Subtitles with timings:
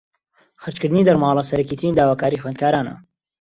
[0.61, 2.95] خەرجکردنی دەرماڵە سەرەکیترین داواکاریی خوێندکارانە